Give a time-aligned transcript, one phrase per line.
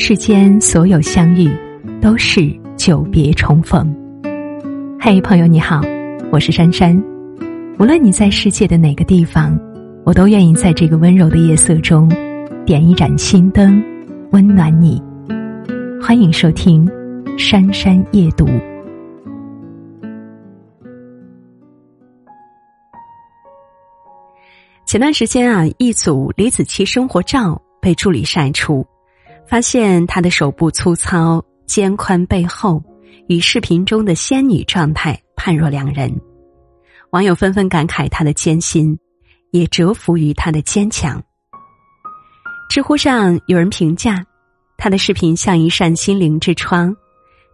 [0.00, 1.50] 世间所有相遇，
[2.00, 3.92] 都是久别重逢。
[4.98, 5.82] 嘿，朋友你好，
[6.30, 6.96] 我是珊珊。
[7.80, 9.58] 无论你在世界的哪个地方，
[10.04, 12.08] 我都愿意在这个温柔的夜色中，
[12.64, 13.82] 点一盏心灯，
[14.30, 15.02] 温暖你。
[16.00, 16.86] 欢迎收听
[17.38, 18.46] 《珊珊夜读》。
[24.86, 28.86] 前段时间啊，一组李子柒生活照被助理晒出。
[29.48, 32.82] 发现她的手部粗糙、肩宽背厚，
[33.28, 36.14] 与视频中的仙女状态判若两人。
[37.10, 38.98] 网友纷纷感慨她的艰辛，
[39.50, 41.22] 也折服于她的坚强。
[42.68, 44.22] 知乎上有人评价，
[44.76, 46.94] 她的视频像一扇心灵之窗，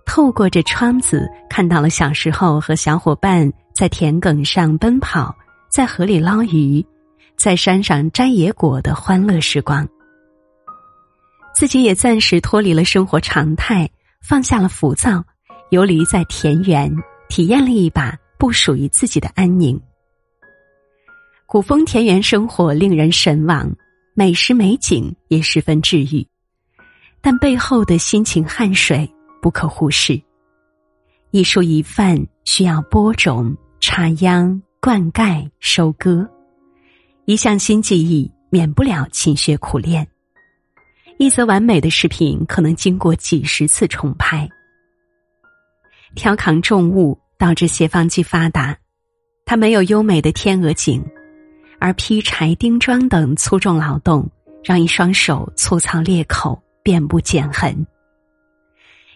[0.04, 5.32] 透过这窗子看到了小时候和小伙伴在田埂上奔跑，
[5.70, 6.84] 在河里捞鱼，
[7.36, 9.88] 在山上摘野果的欢乐时光。
[11.54, 13.88] 自己也暂时脱离了生活常态，
[14.20, 15.24] 放下了浮躁，
[15.70, 16.92] 游离在田园，
[17.28, 19.80] 体验了一把不属于自己的安宁。
[21.46, 23.72] 古风田园生活令人神往，
[24.14, 26.26] 美食美景也十分治愈，
[27.20, 29.08] 但背后的辛勤汗水
[29.40, 30.20] 不可忽视。
[31.30, 36.28] 一蔬一饭需要播种、插秧、灌溉、收割，
[37.26, 40.04] 一项新技艺免不了勤学苦练。
[41.16, 44.48] 一则完美的视频可能经过几十次重拍。
[46.16, 48.76] 挑扛重物导致斜方肌发达，
[49.44, 51.04] 它没有优美的天鹅颈，
[51.78, 54.28] 而劈柴、钉桩等粗重劳动
[54.62, 57.86] 让一双手粗糙裂口，遍布茧痕。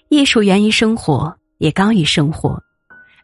[0.08, 2.62] 艺术源于生活，也高于生活。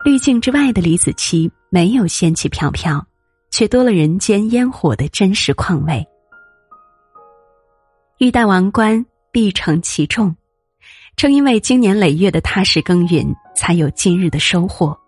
[0.05, 3.05] 滤镜之外的李子柒没有仙气飘飘，
[3.51, 6.07] 却多了人间烟火的真实况味。
[8.25, 10.35] 欲戴王冠，必承其重。
[11.15, 14.99] 正因为经年累月的踏实耕耘，才有今日的收获。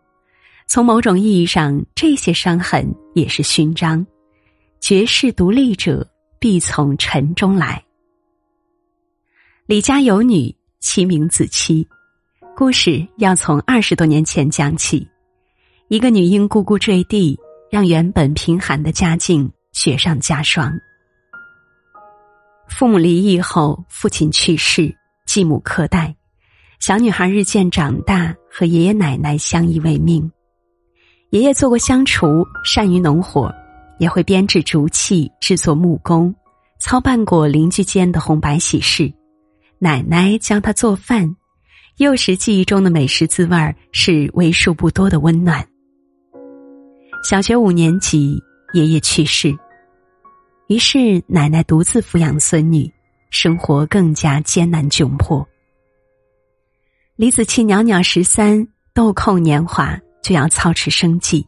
[0.67, 4.07] 从某种意义上，这些伤痕也是勋章。
[4.83, 6.07] 绝世独立者，
[6.39, 7.83] 必从尘中来。
[9.65, 11.89] 李家有女，其名子期。
[12.55, 15.09] 故事要从二十多年前讲起。
[15.89, 17.35] 一个女婴呱呱坠地，
[17.71, 20.71] 让原本贫寒的家境雪上加霜。
[22.77, 24.95] 父母离异后，父亲去世，
[25.25, 26.15] 继母克代，
[26.79, 30.31] 小女孩日渐长大，和爷爷奶奶相依为命。
[31.31, 33.51] 爷爷做过乡厨，善于农活，
[33.99, 36.35] 也会编制竹器，制作木工，
[36.79, 39.11] 操办过邻居间的红白喜事。
[39.79, 41.35] 奶奶教他做饭，
[41.97, 45.67] 幼时记忆中的美食滋味是为数不多的温暖。
[47.25, 48.39] 小学五年级，
[48.75, 49.57] 爷爷去世。
[50.69, 52.93] 于是，奶奶独自抚养孙女，
[53.31, 55.47] 生活更加艰难窘迫。
[57.15, 61.47] 李子柒袅袅十三，豆蔻年华就要操持生计。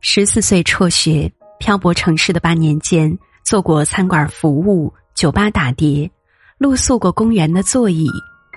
[0.00, 6.10] 十四岁辍学，漂泊城市的八年间，做过餐馆服务、酒吧打碟，
[6.58, 8.06] 露宿过公园的座椅，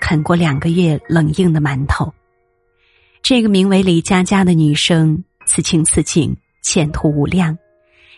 [0.01, 2.13] 啃过两个月冷硬的馒头。
[3.21, 7.57] 这个名为李佳佳的女生，此情此景，前途无量。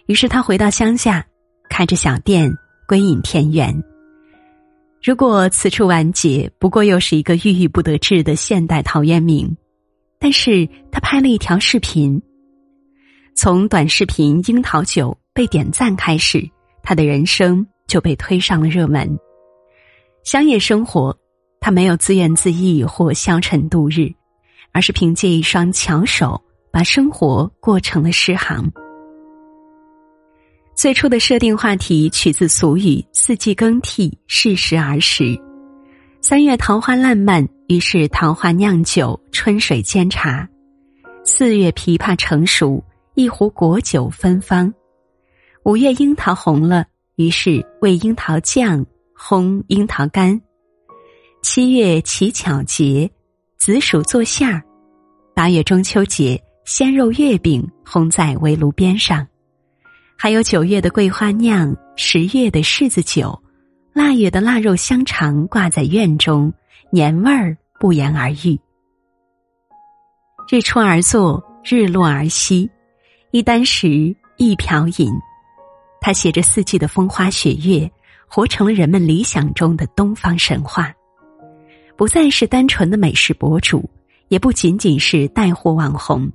[0.08, 1.24] 于是，她回到乡下。
[1.70, 2.52] 开着小店，
[2.88, 3.84] 归隐田园。
[5.02, 9.56] 如果此处完结，不过又是一个郁郁不得志的现代陶渊明。
[10.20, 12.22] 但是他拍了一条视频，
[13.34, 16.46] 从短视频《樱桃酒》被点赞开始，
[16.84, 19.18] 他的人生就被推上了热门。
[20.26, 21.18] 乡野生活，
[21.62, 24.12] 他没有自怨自艾或消沉度日，
[24.74, 28.70] 而是凭借一双巧手，把生活过成了诗行。
[30.80, 35.38] 最初的设定话题取自俗语“四季更替，适时而食”。
[36.24, 40.48] 三月桃花烂漫，于是桃花酿酒，春水煎茶；
[41.26, 42.82] 四月枇杷成熟，
[43.16, 44.72] 一壶果酒芬芳；
[45.66, 46.86] 五月樱桃红了，
[47.18, 50.40] 于是为樱桃酱，烘樱桃干；
[51.44, 53.12] 七月乞巧节，
[53.58, 54.62] 紫薯做馅儿；
[55.36, 59.28] 八月中秋节，鲜肉月饼烘在围炉边上。
[60.22, 63.42] 还有九月的桂花酿，十月的柿子酒，
[63.94, 66.52] 腊月的腊肉香肠挂在院中，
[66.92, 68.60] 年味儿不言而喻。
[70.50, 72.70] 日出而作，日落而息，
[73.32, 75.10] 一箪食，一瓢饮，
[76.02, 77.90] 他写着四季的风花雪月，
[78.28, 80.94] 活成了人们理想中的东方神话，
[81.96, 83.90] 不再是单纯的美食博主，
[84.28, 86.30] 也不仅仅是带货网红。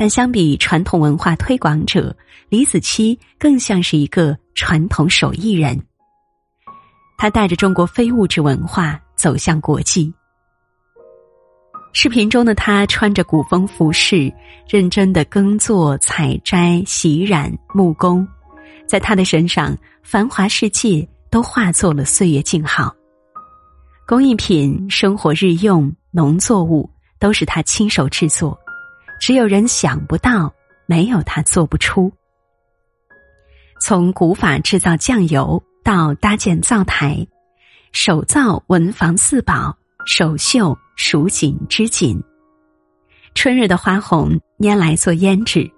[0.00, 2.16] 但相比传统文化推广者，
[2.48, 5.78] 李子柒更像是一个传统手艺人。
[7.18, 10.10] 他带着中国非物质文化走向国际。
[11.92, 14.32] 视频中的他穿着古风服饰，
[14.66, 18.26] 认真的耕作、采摘、洗染、木工，
[18.86, 22.90] 在他的身上，繁华世界都化作了岁月静好。
[24.06, 26.88] 工艺品、生活日用、农作物
[27.18, 28.58] 都是他亲手制作，
[29.20, 30.52] 只有人想不到，
[30.86, 32.10] 没有他做不出。
[33.80, 37.26] 从古法制造酱油到搭建灶台，
[37.92, 39.76] 手造文房四宝，
[40.06, 42.20] 手绣蜀锦织锦。
[43.34, 45.70] 春日的花红拈来做胭脂，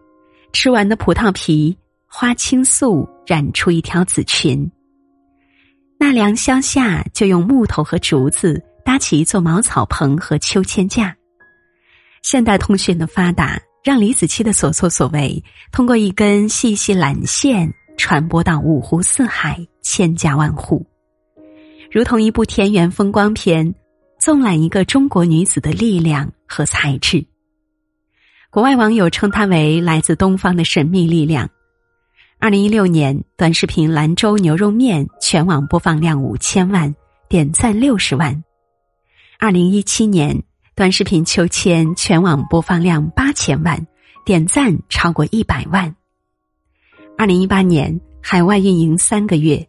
[0.52, 4.70] 吃完的葡萄皮花青素染出一条紫裙。
[5.98, 11.14] 纳凉消夏就用木头和竹子搭起一座茅草棚和秋千架。
[12.22, 17.72] 现代通讯的发达，让李子柒的所作所为通过一根细细缆线。
[17.98, 20.84] 传播到五湖四海、千家万户，
[21.90, 23.74] 如同一部田园风光片，
[24.18, 27.24] 纵览一个中国女子的力量和才智。
[28.50, 31.48] 国外网友称她为来自东方的神秘力量。
[32.40, 36.92] 二零一六年，短视频兰州牛肉面全网播放量五千万，
[37.28, 38.42] 点赞六十万。
[39.38, 40.42] 二零一七年，
[40.74, 43.86] 短视频秋千全网播放量八千万，
[44.24, 45.94] 点赞超过一百万。
[47.18, 49.68] 二零一八年海外运营三个月，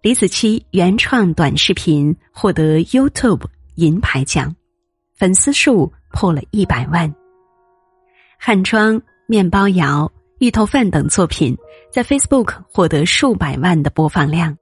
[0.00, 3.42] 李子柒原创短视频获得 YouTube
[3.74, 4.54] 银牌奖，
[5.16, 7.12] 粉丝数破了一百万。
[8.38, 11.56] 汉装、面包窑、芋头饭等作品
[11.90, 14.56] 在 Facebook 获得数百万的播放量。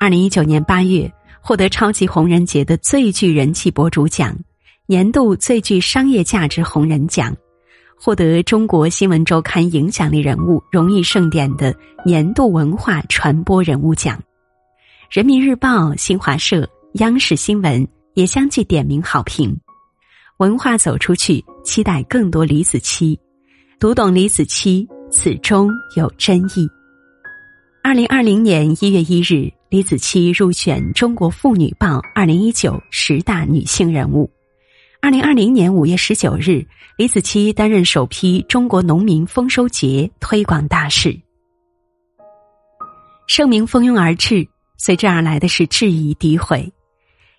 [0.00, 1.10] 二零一九年八月，
[1.40, 4.36] 获得超级红人节的最具人气博主奖、
[4.90, 7.32] 年度最具商业价值红人奖。
[7.94, 11.72] 获得中国新闻周刊影响力人物荣誉盛典的
[12.04, 14.20] 年度文化传播人物奖，
[15.08, 19.56] 人民日报、新华社、央视新闻也相继点名好评。
[20.38, 23.16] 文化走出去，期待更多李子柒，
[23.78, 26.68] 读懂李子柒，此中有真意。
[27.84, 34.28] 二零二零年一月一日，李子柒入选《中国妇女报》二零一九十大女性人物。
[35.02, 36.62] 二零二零年五月十九日，
[36.98, 41.18] 李子柒担任首批中国农民丰收节推广大使。
[43.26, 46.70] 盛名蜂拥而至，随之而来的是质疑、诋毁。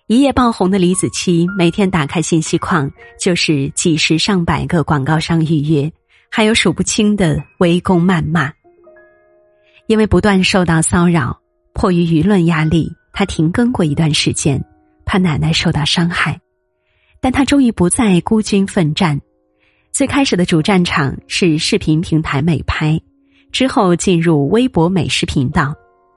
[0.08, 5.90] 一夜爆红的李子柒，每天打开信息框就是几十上百个广告商预约，
[6.30, 8.52] 还有数不清的围攻谩骂。
[9.86, 11.40] 因为不断受到骚扰，
[11.74, 14.62] 迫于舆论压力，他停更过一段时间，
[15.06, 16.41] 怕奶奶受到伤害。
[17.22, 19.18] 但他终于不再孤军奋战，
[19.92, 23.00] 最开始的主战场是视频平台美拍，
[23.52, 25.72] 之后进入微博美食频道，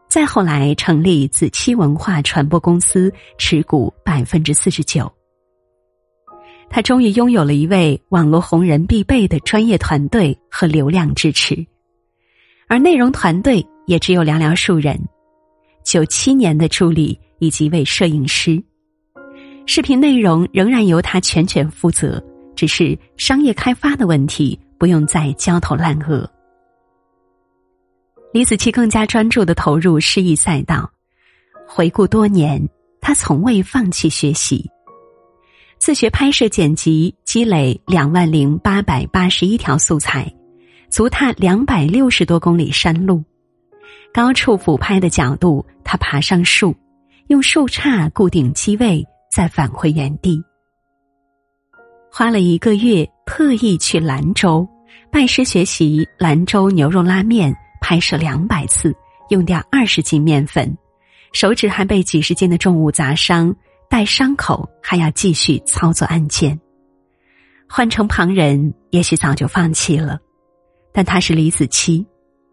[0.10, 5.10] 再后来成立子期文化传播公司，持股百分之四十九。
[6.72, 11.64] 他终于拥有了一位网络红人必备的专业团队和流量支持，
[12.68, 15.00] 而内容团队也只有寥寥数人，
[15.84, 18.60] 九七年的助理以及一位摄影师。
[19.68, 22.24] 视频内容仍然由他全权负责，
[22.56, 26.30] 只是商业开发的问题不用再焦头烂额。
[28.32, 30.90] 李子柒更加专注的投入诗意赛道，
[31.68, 32.62] 回顾多年，
[33.02, 34.70] 他从未放弃学习，
[35.80, 40.32] 自学拍摄剪辑，积累两万零八百八十一条素材，
[40.90, 43.24] 足踏两百六十多公里山路，
[44.14, 46.76] 高处俯拍的角度，他爬上树，
[47.28, 49.04] 用树杈固定机位。
[49.36, 50.42] 再返回原地，
[52.10, 54.66] 花了一个月，特意去兰州
[55.12, 58.96] 拜师学习兰州牛肉拉面，拍摄两百次，
[59.28, 60.74] 用掉二十斤面粉，
[61.34, 63.54] 手指还被几十斤的重物砸伤，
[63.90, 66.58] 带伤口还要继续操作按键。
[67.68, 70.18] 换成旁人，也许早就放弃了，
[70.94, 72.06] 但他是李子柒，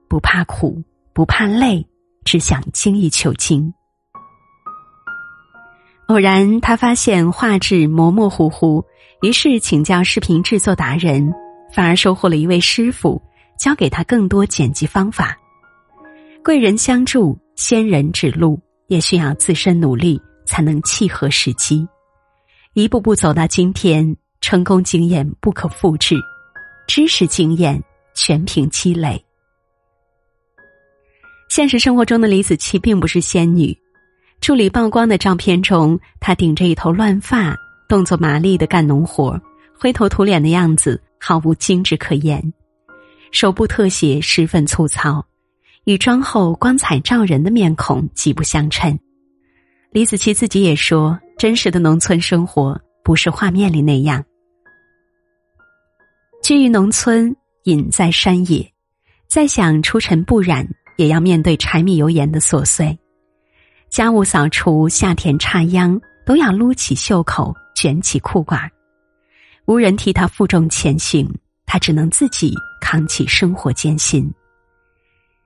[0.08, 1.86] 不怕苦，不怕累，
[2.24, 3.72] 只想精益求精。
[6.12, 8.84] 偶然，他发现画质模模糊糊，
[9.22, 11.32] 于是请教视频制作达人，
[11.72, 13.20] 反而收获了一位师傅，
[13.58, 15.34] 教给他更多剪辑方法。
[16.44, 21.88] 贵人相助，仙人指路，也需要自身努力才能契合时机。
[22.74, 26.16] 一步步走到今天，成功经验不可复制，
[26.86, 27.82] 知识经验
[28.14, 29.24] 全凭积累。
[31.48, 33.74] 现实生活中的李子柒并不是仙女。
[34.42, 37.56] 助理曝光的照片中，他顶着一头乱发，
[37.88, 39.40] 动作麻利的干农活，
[39.78, 42.52] 灰头土脸的样子毫无精致可言。
[43.30, 45.24] 手部特写十分粗糙，
[45.84, 48.98] 与妆后光彩照人的面孔极不相称。
[49.92, 54.24] 李子柒自己也说，真实的农村生活不是画面里那样。
[56.42, 58.68] 居于农村，隐在山野，
[59.28, 62.98] 再想出尘不染，也要面对柴米油盐的琐碎。
[63.92, 68.58] 家务扫除、下田插秧，都要撸起袖口，卷起裤管
[69.66, 71.30] 无人替他负重前行，
[71.66, 74.32] 他只能自己扛起生活艰辛。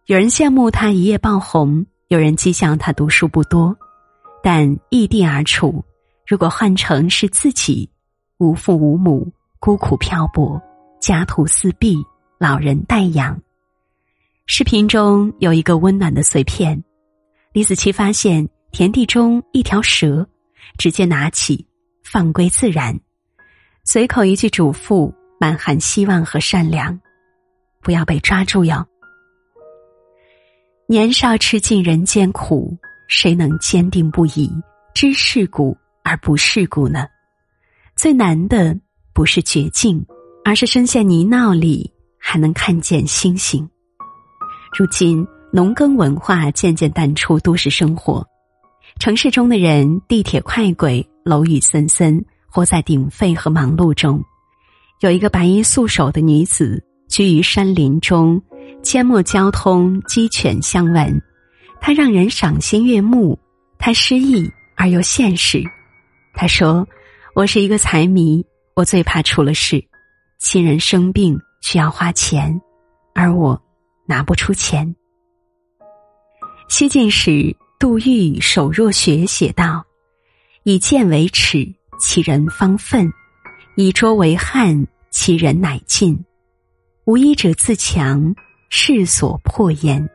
[0.04, 3.76] 有人羡慕他一夜爆红，有人讥笑他读书不多，
[4.44, 5.84] 但异地而处，
[6.24, 7.90] 如果换成是自己，
[8.38, 9.26] 无父无母，
[9.58, 10.62] 孤苦漂泊，
[11.00, 11.96] 家徒四壁，
[12.38, 13.36] 老人待养。
[14.46, 16.80] 视频中有一个温暖的碎片。
[17.56, 20.28] 李子柒发现田地中一条蛇，
[20.76, 21.66] 直接拿起，
[22.04, 23.00] 放归自然，
[23.82, 25.10] 随口一句嘱咐，
[25.40, 27.00] 满含希望和善良：
[27.80, 28.86] 不要被抓住哟。
[30.86, 32.76] 年少吃尽人间苦，
[33.08, 34.52] 谁能坚定不移，
[34.92, 37.08] 知世故而不世故呢？
[37.96, 38.78] 最难的
[39.14, 40.04] 不是绝境，
[40.44, 43.66] 而是深陷泥淖里还能看见星星。
[44.78, 45.26] 如今。
[45.52, 48.26] 农耕文化渐渐淡出都市生活，
[48.98, 54.22] 城市中的人地铁快轨、楼宇森森，活在鼎沸和忙碌中。
[55.00, 58.42] 有一个白衣素手的女子居于山林中，
[58.82, 61.22] 阡陌交通，鸡犬相闻。
[61.80, 63.38] 她让人赏心悦目，
[63.78, 65.62] 她诗意而又现实。
[66.34, 66.86] 她说
[67.34, 69.82] ：“我是一个财迷，我最怕出了事，
[70.38, 72.60] 亲人生病需要花钱，
[73.14, 73.58] 而我
[74.06, 74.94] 拿不出钱。”
[76.68, 79.84] 西晋时，杜预手若雪写道
[80.64, 83.08] ：“以剑为尺，其人方愤；
[83.76, 86.18] 以拙为汉，其人乃进。
[87.04, 88.34] 无医者自强，
[88.68, 90.06] 世所破焉。”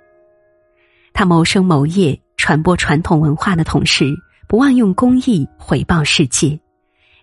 [1.13, 4.13] 他谋生谋业、传播传统文化的同时，
[4.48, 6.60] 不忘用公益回报世界。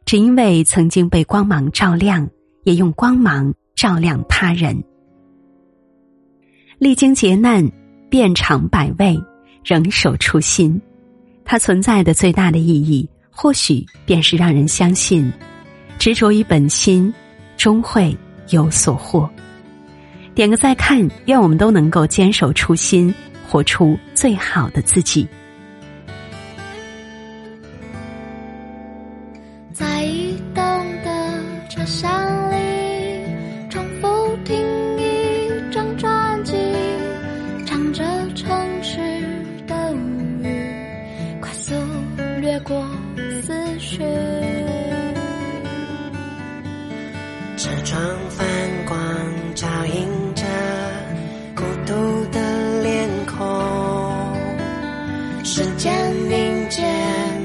[0.05, 2.29] 只因为曾经被光芒照亮，
[2.65, 4.83] 也用光芒照亮他人。
[6.79, 7.71] 历经劫难。
[8.09, 9.19] 遍尝百味，
[9.65, 10.81] 仍守初心。
[11.45, 15.33] 它存在的最大的意义，或许便是让人相信，
[15.99, 17.13] 执着于本心，
[17.57, 18.17] 终会
[18.51, 19.29] 有所获。
[20.35, 23.13] 点个再看，愿我们都能够坚守初心，
[23.49, 25.27] 活出最好的自己。
[29.73, 30.07] 在
[55.51, 56.83] 时间凝结，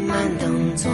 [0.05, 0.91] 慢动作，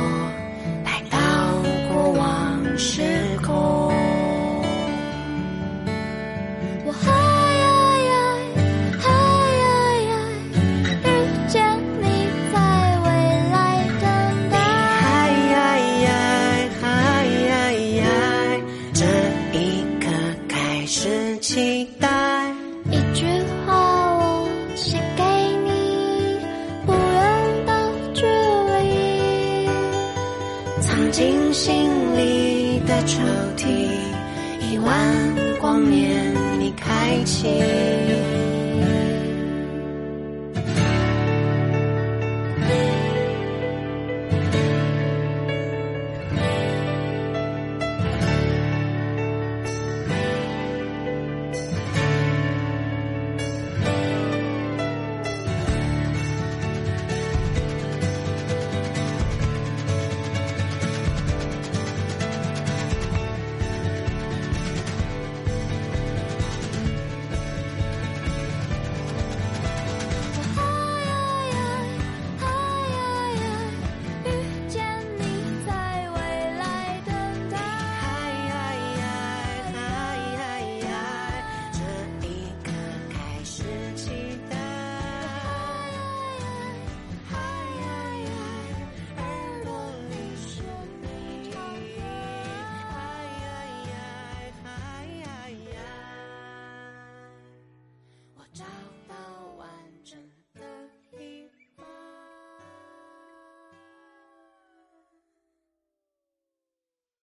[31.12, 33.20] 进心里的抽
[33.58, 33.66] 屉，
[34.60, 34.96] 亿万
[35.60, 37.48] 光年，你开启。